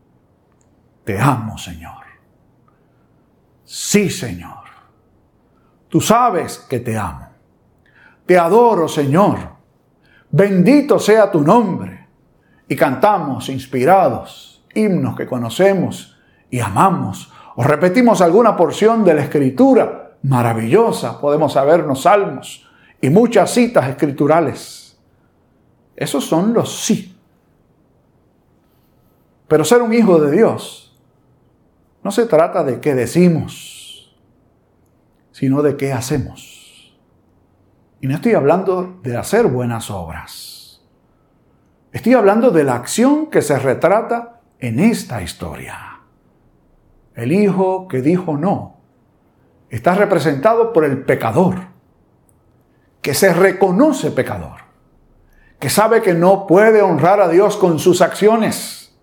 te 1.04 1.18
amo, 1.18 1.56
Señor. 1.56 2.04
Sí, 3.64 4.10
Señor. 4.10 4.67
Tú 5.88 6.00
sabes 6.00 6.58
que 6.58 6.80
te 6.80 6.96
amo. 6.96 7.28
Te 8.26 8.38
adoro, 8.38 8.88
Señor. 8.88 9.38
Bendito 10.30 10.98
sea 10.98 11.30
tu 11.30 11.40
nombre. 11.40 12.06
Y 12.68 12.76
cantamos 12.76 13.48
inspirados 13.48 14.48
himnos 14.74 15.16
que 15.16 15.26
conocemos 15.26 16.16
y 16.50 16.60
amamos, 16.60 17.32
o 17.56 17.62
repetimos 17.62 18.20
alguna 18.20 18.56
porción 18.56 19.04
de 19.04 19.14
la 19.14 19.22
escritura 19.22 20.16
maravillosa, 20.22 21.20
podemos 21.20 21.52
sabernos 21.52 22.02
salmos 22.02 22.66
y 23.00 23.10
muchas 23.10 23.50
citas 23.50 23.88
escriturales. 23.88 24.98
Esos 25.96 26.24
son 26.24 26.54
los 26.54 26.80
sí. 26.80 27.16
Pero 29.48 29.64
ser 29.64 29.82
un 29.82 29.92
hijo 29.92 30.20
de 30.20 30.30
Dios 30.30 30.96
no 32.02 32.10
se 32.10 32.26
trata 32.26 32.62
de 32.62 32.80
qué 32.80 32.94
decimos, 32.94 33.77
sino 35.38 35.62
de 35.62 35.76
qué 35.76 35.92
hacemos. 35.92 36.98
Y 38.00 38.08
no 38.08 38.16
estoy 38.16 38.32
hablando 38.32 38.98
de 39.04 39.16
hacer 39.16 39.46
buenas 39.46 39.88
obras. 39.88 40.84
Estoy 41.92 42.14
hablando 42.14 42.50
de 42.50 42.64
la 42.64 42.74
acción 42.74 43.28
que 43.28 43.40
se 43.40 43.56
retrata 43.56 44.40
en 44.58 44.80
esta 44.80 45.22
historia. 45.22 46.00
El 47.14 47.30
hijo 47.30 47.86
que 47.86 48.02
dijo 48.02 48.36
no 48.36 48.80
está 49.70 49.94
representado 49.94 50.72
por 50.72 50.84
el 50.84 51.04
pecador, 51.04 51.68
que 53.00 53.14
se 53.14 53.32
reconoce 53.32 54.10
pecador, 54.10 54.62
que 55.60 55.70
sabe 55.70 56.02
que 56.02 56.14
no 56.14 56.48
puede 56.48 56.82
honrar 56.82 57.20
a 57.20 57.28
Dios 57.28 57.56
con 57.56 57.78
sus 57.78 58.02
acciones, 58.02 58.98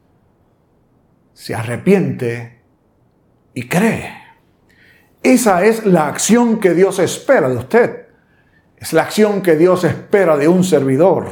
se 1.32 1.56
arrepiente 1.56 2.62
y 3.54 3.70
cree. 3.70 4.25
Esa 5.25 5.65
es 5.65 5.88
la 5.88 6.08
acción 6.08 6.60
que 6.60 6.75
Dios 6.75 7.00
espera 7.00 7.50
de 7.50 7.58
usted. 7.58 8.05
Es 8.77 8.94
la 8.94 9.01
acción 9.01 9.41
que 9.41 9.55
Dios 9.55 9.84
espera 9.84 10.38
de 10.38 10.48
un 10.48 10.63
servidor. 10.63 11.25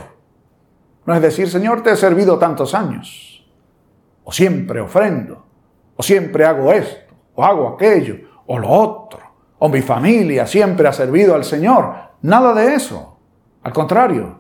No 1.06 1.14
es 1.14 1.22
decir, 1.22 1.48
Señor, 1.48 1.84
te 1.84 1.92
he 1.92 1.96
servido 1.96 2.40
tantos 2.40 2.74
años 2.74 3.46
o 4.24 4.32
siempre 4.32 4.82
ofrendo, 4.82 5.46
o 5.96 6.02
siempre 6.02 6.44
hago 6.44 6.74
esto, 6.74 7.14
o 7.36 7.46
hago 7.46 7.68
aquello, 7.68 8.16
o 8.48 8.58
lo 8.58 8.68
otro, 8.68 9.20
o 9.60 9.70
mi 9.70 9.84
familia 9.84 10.48
siempre 10.48 10.88
ha 10.88 10.94
servido 10.94 11.36
al 11.36 11.44
Señor. 11.44 11.94
Nada 12.24 12.52
de 12.56 12.74
eso. 12.74 13.20
Al 13.62 13.74
contrario, 13.74 14.40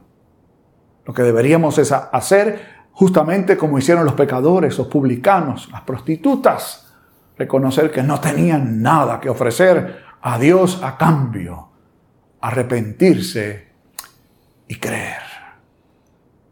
Lo 1.05 1.13
que 1.13 1.21
deberíamos 1.21 1.77
es 1.77 1.91
hacer 1.91 2.87
justamente 2.93 3.55
como 3.55 3.77
hicieron 3.77 4.05
los 4.05 4.13
pecadores, 4.15 4.77
los 4.79 4.87
publicanos, 4.87 5.69
las 5.69 5.81
prostitutas, 5.81 6.82
reconocer 7.37 7.91
que 7.91 8.03
no 8.03 8.19
tenían 8.19 8.81
nada 8.81 9.19
que 9.19 9.29
ofrecer 9.29 10.03
a 10.21 10.37
Dios 10.37 10.81
a 10.83 10.97
cambio, 10.97 11.69
arrepentirse 12.41 13.67
y 14.67 14.75
creer. 14.75 15.21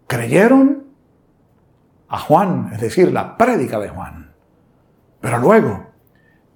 Creyeron 0.08 0.84
a 2.10 2.20
Juan, 2.20 2.72
es 2.74 2.82
decir, 2.82 3.12
la 3.12 3.38
prédica 3.38 3.80
de 3.80 3.90
Juan, 3.90 4.34
pero 5.20 5.38
luego 5.38 5.92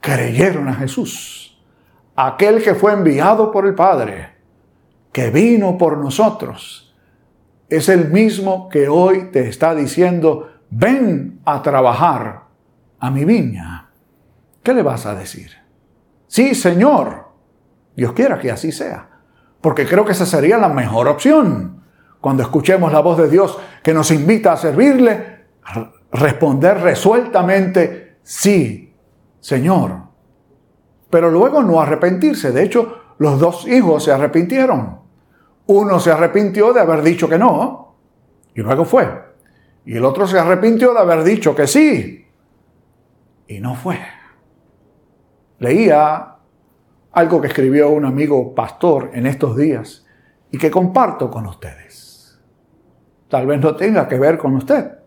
creyeron 0.01 0.67
a 0.67 0.74
Jesús, 0.74 1.62
aquel 2.15 2.63
que 2.63 2.75
fue 2.75 2.94
enviado 2.94 3.51
por 3.51 3.65
el 3.65 3.75
Padre, 3.75 4.36
que 5.12 5.29
vino 5.29 5.77
por 5.77 5.98
nosotros 5.98 6.86
es 7.70 7.89
el 7.89 8.10
mismo 8.12 8.70
que 8.70 8.88
hoy 8.88 9.32
te 9.32 9.48
está 9.48 9.74
diciendo, 9.74 10.51
ven 10.70 11.39
a 11.46 11.62
trabajar 11.62 12.44
a 13.00 13.10
mi 13.10 13.25
viña. 13.25 13.84
¿Qué 14.65 14.74
le 14.74 14.81
vas 14.81 15.05
a 15.05 15.13
decir? 15.13 15.51
Sí, 16.25 16.55
Señor. 16.55 17.25
Dios 17.95 18.13
quiera 18.13 18.39
que 18.39 18.50
así 18.50 18.72
sea. 18.72 19.07
Porque 19.62 19.86
creo 19.86 20.03
que 20.03 20.13
esa 20.13 20.25
sería 20.25 20.57
la 20.57 20.69
mejor 20.69 21.07
opción. 21.07 21.84
Cuando 22.19 22.41
escuchemos 22.41 22.91
la 22.91 23.00
voz 23.00 23.19
de 23.19 23.29
Dios 23.29 23.60
que 23.84 23.93
nos 23.93 24.10
invita 24.10 24.53
a 24.53 24.57
servirle, 24.57 25.45
responder 26.12 26.79
resueltamente, 26.79 28.17
sí, 28.24 28.91
Señor. 29.39 30.00
Pero 31.12 31.29
luego 31.29 31.62
no 31.62 31.79
arrepentirse. 31.79 32.51
De 32.51 32.63
hecho, 32.63 33.01
los 33.19 33.39
dos 33.39 33.67
hijos 33.67 34.03
se 34.03 34.12
arrepintieron. 34.12 35.00
Uno 35.67 36.00
se 36.00 36.10
arrepintió 36.10 36.74
de 36.74 36.81
haber 36.81 37.03
dicho 37.03 37.29
que 37.29 37.38
no, 37.38 37.98
y 38.55 38.62
luego 38.62 38.84
fue. 38.84 39.07
Y 39.86 39.95
el 39.95 40.05
otro 40.05 40.25
se 40.25 40.39
arrepintió 40.39 40.91
de 40.91 41.00
haber 41.01 41.24
dicho 41.24 41.53
que 41.53 41.67
sí, 41.67 42.27
y 43.48 43.60
no 43.60 43.75
fue. 43.75 44.14
Leía 45.59 46.35
algo 47.12 47.39
que 47.39 47.47
escribió 47.47 47.89
un 47.89 48.05
amigo 48.05 48.53
pastor 48.53 49.12
en 49.13 49.25
estos 49.25 49.55
días 49.55 50.05
y 50.51 50.57
que 50.57 50.69
comparto 50.69 51.31
con 51.31 51.45
ustedes. 51.47 52.39
Tal 53.29 53.47
vez 53.47 53.59
no 53.59 53.75
tenga 53.75 54.07
que 54.07 54.19
ver 54.19 54.38
con 54.38 54.55
usted, 54.55 55.00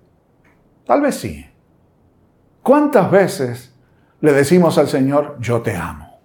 tal 0.86 1.00
vez 1.02 1.14
sí. 1.16 1.46
¿Cuántas 2.62 3.10
veces 3.10 3.74
le 4.20 4.32
decimos 4.32 4.78
al 4.78 4.88
Señor, 4.88 5.36
yo 5.40 5.62
te 5.62 5.76
amo? 5.76 6.18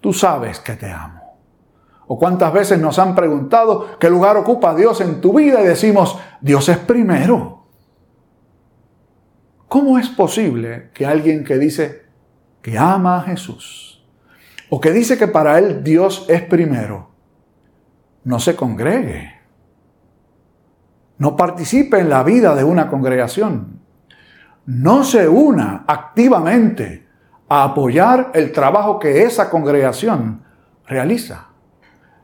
Tú 0.00 0.12
sabes 0.12 0.60
que 0.60 0.74
te 0.74 0.90
amo. 0.90 1.36
¿O 2.06 2.18
cuántas 2.18 2.52
veces 2.52 2.78
nos 2.78 2.98
han 2.98 3.14
preguntado 3.14 3.98
qué 3.98 4.08
lugar 4.08 4.36
ocupa 4.36 4.74
Dios 4.74 5.00
en 5.02 5.20
tu 5.20 5.34
vida 5.34 5.60
y 5.60 5.66
decimos, 5.66 6.18
Dios 6.40 6.68
es 6.68 6.78
primero? 6.78 7.66
¿Cómo 9.68 9.98
es 9.98 10.08
posible 10.08 10.90
que 10.94 11.04
alguien 11.04 11.44
que 11.44 11.58
dice 11.58 12.07
ama 12.76 13.18
a 13.18 13.22
Jesús 13.22 14.04
o 14.70 14.80
que 14.80 14.92
dice 14.92 15.16
que 15.16 15.28
para 15.28 15.58
él 15.58 15.82
Dios 15.82 16.26
es 16.28 16.42
primero, 16.42 17.10
no 18.24 18.38
se 18.38 18.56
congregue? 18.56 19.38
No 21.18 21.36
participe 21.36 21.98
en 21.98 22.08
la 22.08 22.22
vida 22.22 22.54
de 22.54 22.64
una 22.64 22.88
congregación. 22.88 23.80
No 24.66 25.02
se 25.02 25.28
una 25.28 25.84
activamente 25.86 27.08
a 27.48 27.64
apoyar 27.64 28.30
el 28.34 28.52
trabajo 28.52 28.98
que 28.98 29.22
esa 29.22 29.48
congregación 29.48 30.44
realiza. 30.86 31.48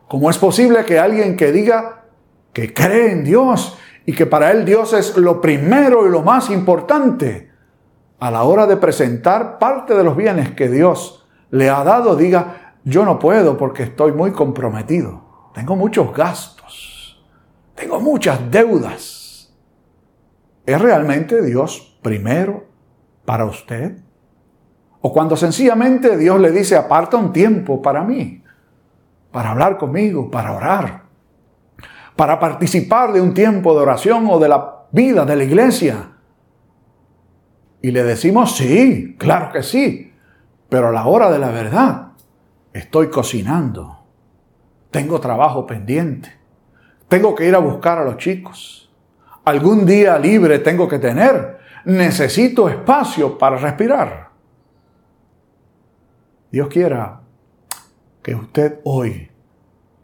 ¿Cómo 0.08 0.30
es 0.30 0.38
posible 0.38 0.84
que 0.84 0.98
alguien 0.98 1.36
que 1.36 1.50
diga 1.50 2.04
que 2.52 2.72
cree 2.72 3.12
en 3.12 3.24
Dios 3.24 3.78
y 4.06 4.12
que 4.12 4.26
para 4.26 4.50
él 4.50 4.64
Dios 4.64 4.92
es 4.92 5.16
lo 5.16 5.40
primero 5.40 6.06
y 6.06 6.10
lo 6.10 6.22
más 6.22 6.50
importante, 6.50 7.50
a 8.18 8.30
la 8.30 8.44
hora 8.44 8.66
de 8.66 8.76
presentar 8.76 9.58
parte 9.58 9.94
de 9.94 10.04
los 10.04 10.16
bienes 10.16 10.52
que 10.52 10.68
Dios 10.68 11.26
le 11.50 11.70
ha 11.70 11.84
dado, 11.84 12.16
diga, 12.16 12.74
yo 12.84 13.04
no 13.04 13.18
puedo 13.18 13.56
porque 13.56 13.84
estoy 13.84 14.12
muy 14.12 14.32
comprometido, 14.32 15.50
tengo 15.54 15.76
muchos 15.76 16.14
gastos, 16.14 17.24
tengo 17.74 18.00
muchas 18.00 18.50
deudas. 18.50 19.52
¿Es 20.66 20.80
realmente 20.80 21.42
Dios 21.42 21.98
primero 22.02 22.64
para 23.24 23.44
usted? 23.44 23.98
O 25.00 25.12
cuando 25.12 25.36
sencillamente 25.36 26.16
Dios 26.16 26.40
le 26.40 26.50
dice, 26.50 26.76
aparta 26.76 27.18
un 27.18 27.32
tiempo 27.32 27.82
para 27.82 28.02
mí 28.02 28.44
para 29.34 29.50
hablar 29.50 29.78
conmigo, 29.78 30.30
para 30.30 30.52
orar, 30.52 31.02
para 32.14 32.38
participar 32.38 33.12
de 33.12 33.20
un 33.20 33.34
tiempo 33.34 33.74
de 33.74 33.80
oración 33.80 34.28
o 34.30 34.38
de 34.38 34.48
la 34.48 34.84
vida 34.92 35.24
de 35.24 35.34
la 35.34 35.42
iglesia. 35.42 36.13
Y 37.84 37.90
le 37.90 38.02
decimos, 38.02 38.56
sí, 38.56 39.14
claro 39.18 39.52
que 39.52 39.62
sí, 39.62 40.10
pero 40.70 40.88
a 40.88 40.90
la 40.90 41.04
hora 41.04 41.30
de 41.30 41.38
la 41.38 41.50
verdad 41.50 42.12
estoy 42.72 43.10
cocinando, 43.10 43.98
tengo 44.90 45.20
trabajo 45.20 45.66
pendiente, 45.66 46.32
tengo 47.08 47.34
que 47.34 47.46
ir 47.46 47.54
a 47.54 47.58
buscar 47.58 47.98
a 47.98 48.04
los 48.04 48.16
chicos, 48.16 48.90
algún 49.44 49.84
día 49.84 50.18
libre 50.18 50.60
tengo 50.60 50.88
que 50.88 50.98
tener, 50.98 51.58
necesito 51.84 52.70
espacio 52.70 53.36
para 53.36 53.58
respirar. 53.58 54.30
Dios 56.50 56.68
quiera 56.68 57.20
que 58.22 58.34
usted 58.34 58.80
hoy, 58.84 59.30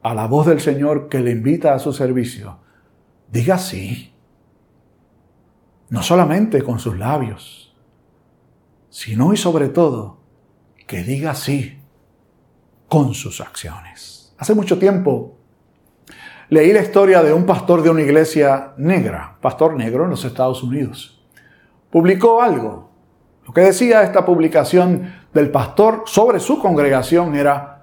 a 0.03 0.13
la 0.13 0.27
voz 0.27 0.49
del 0.49 0.61
Señor 0.61 1.09
que 1.09 1.21
le 1.21 1.31
invita 1.31 1.73
a 1.73 1.79
su 1.79 1.95
servicio, 1.95 2.59
diga 3.33 3.57
sí. 3.57 4.13
No 5.89 6.03
solamente 6.03 6.63
con 6.63 6.79
sus 6.79 6.99
labios, 6.99 7.70
sino 8.91 9.33
y 9.33 9.37
sobre 9.37 9.69
todo 9.69 10.19
que 10.87 11.03
diga 11.03 11.35
sí 11.35 11.81
con 12.89 13.15
sus 13.15 13.41
acciones. 13.41 14.35
Hace 14.37 14.55
mucho 14.55 14.79
tiempo 14.79 15.39
leí 16.49 16.73
la 16.73 16.83
historia 16.83 17.23
de 17.23 17.33
un 17.33 17.47
pastor 17.47 17.83
de 17.83 17.91
una 17.91 18.03
iglesia 18.03 18.75
negra, 18.77 19.39
pastor 19.41 19.75
negro 19.75 20.05
en 20.05 20.11
los 20.11 20.25
Estados 20.25 20.63
Unidos. 20.63 21.25
Publicó 21.91 22.43
algo. 22.43 22.91
Lo 23.47 23.55
que 23.55 23.63
decía 23.63 24.03
esta 24.03 24.25
publicación 24.25 25.13
del 25.33 25.51
pastor 25.51 26.03
sobre 26.07 26.41
su 26.41 26.59
congregación 26.61 27.35
era, 27.35 27.81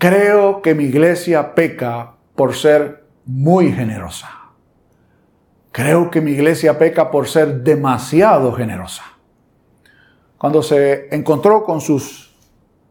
Creo 0.00 0.62
que 0.62 0.74
mi 0.74 0.84
iglesia 0.84 1.54
peca 1.54 2.14
por 2.34 2.54
ser 2.54 3.04
muy 3.26 3.70
generosa. 3.70 4.30
Creo 5.72 6.10
que 6.10 6.22
mi 6.22 6.30
iglesia 6.30 6.78
peca 6.78 7.10
por 7.10 7.28
ser 7.28 7.62
demasiado 7.62 8.54
generosa. 8.54 9.04
Cuando 10.40 10.62
se 10.62 11.14
encontró 11.14 11.62
con 11.62 11.82
sus 11.82 12.34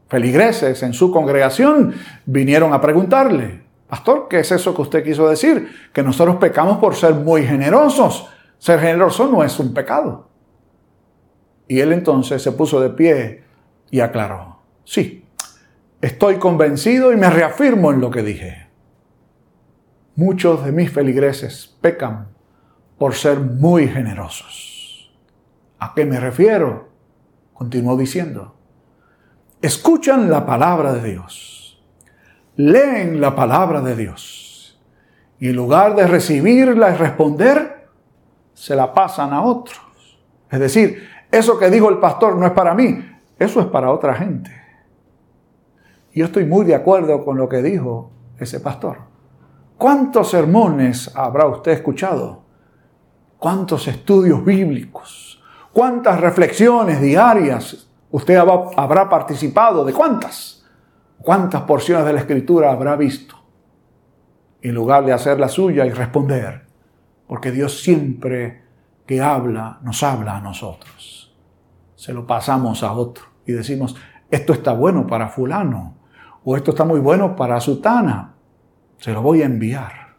feligreses 0.07 0.83
en 0.83 0.93
su 0.93 1.09
congregación, 1.09 1.95
vinieron 2.27 2.73
a 2.73 2.79
preguntarle, 2.79 3.63
Pastor, 3.87 4.27
¿qué 4.29 4.41
es 4.41 4.51
eso 4.51 4.75
que 4.75 4.83
usted 4.83 5.03
quiso 5.03 5.27
decir? 5.27 5.67
Que 5.91 6.03
nosotros 6.03 6.35
pecamos 6.35 6.77
por 6.77 6.93
ser 6.93 7.15
muy 7.15 7.43
generosos. 7.43 8.29
Ser 8.59 8.79
generoso 8.79 9.27
no 9.27 9.43
es 9.43 9.59
un 9.59 9.73
pecado. 9.73 10.29
Y 11.67 11.79
él 11.79 11.91
entonces 11.91 12.39
se 12.39 12.51
puso 12.51 12.79
de 12.79 12.91
pie 12.91 13.43
y 13.89 14.01
aclaró, 14.01 14.59
sí, 14.83 15.25
Estoy 16.01 16.37
convencido 16.37 17.11
y 17.11 17.17
me 17.17 17.29
reafirmo 17.29 17.91
en 17.91 17.99
lo 17.99 18.09
que 18.09 18.23
dije. 18.23 18.67
Muchos 20.15 20.63
de 20.63 20.71
mis 20.71 20.91
feligreses 20.91 21.75
pecan 21.81 22.29
por 22.97 23.15
ser 23.15 23.39
muy 23.39 23.89
generosos. 23.89 25.11
¿A 25.77 25.93
qué 25.93 26.05
me 26.05 26.19
refiero? 26.19 26.88
Continuó 27.59 27.97
diciendo. 27.97 28.55
Escuchan 29.61 30.29
la 30.29 30.45
palabra 30.45 30.93
de 30.93 31.11
Dios. 31.11 31.83
Leen 32.55 33.19
la 33.19 33.35
palabra 33.35 33.81
de 33.81 33.97
Dios. 33.97 34.79
Y 35.39 35.49
en 35.49 35.57
lugar 35.57 35.93
de 35.93 36.07
recibirla 36.07 36.91
y 36.91 36.95
responder, 36.95 37.89
se 38.53 38.77
la 38.77 38.93
pasan 38.93 39.33
a 39.33 39.41
otros. 39.41 39.77
Es 40.49 40.57
decir, 40.57 41.05
eso 41.29 41.59
que 41.59 41.69
dijo 41.69 41.89
el 41.89 41.97
pastor 41.97 42.37
no 42.37 42.45
es 42.45 42.53
para 42.53 42.73
mí, 42.73 43.05
eso 43.37 43.59
es 43.59 43.65
para 43.65 43.91
otra 43.91 44.13
gente. 44.13 44.51
Yo 46.15 46.27
estoy 46.27 46.45
muy 46.45 46.65
de 46.65 46.75
acuerdo 46.75 47.25
con 47.25 47.37
lo 47.37 47.49
que 47.49 47.61
dijo 47.61 48.09
ese 48.39 48.61
pastor. 48.61 48.99
¿Cuántos 49.77 50.29
sermones 50.29 51.13
habrá 51.13 51.45
usted 51.45 51.73
escuchado? 51.73 52.41
¿Cuántos 53.37 53.85
estudios 53.89 54.45
bíblicos? 54.45 55.38
¿Cuántas 55.73 56.19
reflexiones 56.19 56.99
diarias 56.99 57.87
usted 58.11 58.35
habrá 58.35 59.09
participado? 59.09 59.85
¿De 59.85 59.93
cuántas? 59.93 60.65
¿Cuántas 61.19 61.61
porciones 61.63 62.05
de 62.05 62.13
la 62.13 62.19
escritura 62.21 62.71
habrá 62.71 62.95
visto? 62.95 63.35
En 64.61 64.73
lugar 64.73 65.05
de 65.05 65.13
hacer 65.13 65.39
la 65.39 65.47
suya 65.47 65.85
y 65.85 65.91
responder, 65.91 66.65
porque 67.27 67.51
Dios 67.51 67.81
siempre 67.81 68.63
que 69.05 69.21
habla, 69.21 69.79
nos 69.81 70.03
habla 70.03 70.37
a 70.37 70.41
nosotros. 70.41 71.35
Se 71.95 72.13
lo 72.13 72.25
pasamos 72.25 72.83
a 72.83 72.91
otro 72.93 73.25
y 73.45 73.51
decimos, 73.51 73.95
esto 74.31 74.53
está 74.53 74.73
bueno 74.73 75.07
para 75.07 75.29
fulano, 75.29 75.97
o 76.43 76.55
esto 76.55 76.71
está 76.71 76.85
muy 76.85 76.99
bueno 76.99 77.35
para 77.35 77.59
Sutana, 77.59 78.35
se 78.97 79.11
lo 79.11 79.21
voy 79.21 79.41
a 79.41 79.45
enviar. 79.45 80.15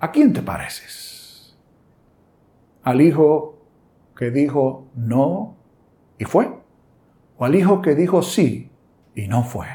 ¿A 0.00 0.10
quién 0.10 0.32
te 0.32 0.42
pareces? 0.42 1.56
¿Al 2.82 3.00
hijo 3.00 3.57
que 4.18 4.32
dijo 4.32 4.88
no 4.96 5.56
y 6.18 6.24
fue? 6.24 6.52
¿O 7.36 7.44
al 7.44 7.54
hijo 7.54 7.80
que 7.80 7.94
dijo 7.94 8.20
sí 8.20 8.68
y 9.14 9.28
no 9.28 9.44
fue? 9.44 9.68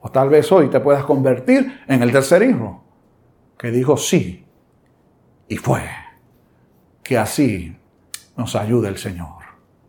O 0.00 0.10
tal 0.10 0.30
vez 0.30 0.50
hoy 0.50 0.70
te 0.70 0.80
puedas 0.80 1.04
convertir 1.04 1.82
en 1.86 2.02
el 2.02 2.10
tercer 2.10 2.42
hijo 2.42 2.82
que 3.58 3.70
dijo 3.70 3.98
sí 3.98 4.46
y 5.48 5.56
fue. 5.58 5.82
Que 7.04 7.18
así 7.18 7.76
nos 8.38 8.56
ayude 8.56 8.88
el 8.88 8.96
Señor. 8.96 9.42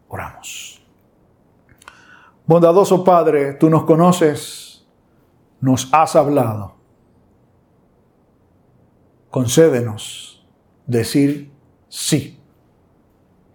Oramos. 0.09 0.85
Bondadoso 2.45 3.01
Padre, 3.01 3.53
tú 3.53 3.69
nos 3.69 3.85
conoces, 3.85 4.85
nos 5.61 5.87
has 5.93 6.17
hablado. 6.17 6.75
Concédenos 9.31 10.45
decir 10.85 11.49
sí, 11.87 12.42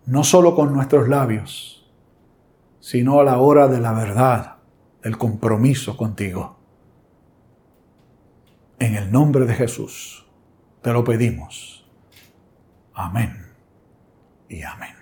no 0.08 0.24
solo 0.24 0.54
con 0.54 0.72
nuestros 0.72 1.06
labios, 1.06 1.86
sino 2.80 3.20
a 3.20 3.24
la 3.24 3.38
hora 3.38 3.68
de 3.68 3.78
la 3.78 3.92
verdad, 3.92 4.56
del 5.02 5.18
compromiso 5.18 5.98
contigo. 5.98 6.56
En 8.78 8.94
el 8.94 9.12
nombre 9.12 9.44
de 9.44 9.52
Jesús 9.52 10.26
te 10.80 10.94
lo 10.94 11.04
pedimos. 11.04 11.86
Amén 12.94 13.52
y 14.48 14.62
amén. 14.62 14.97